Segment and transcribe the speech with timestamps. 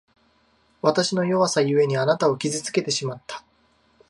[0.81, 3.43] わたしの弱さゆえに、あなたを傷つけてしまった。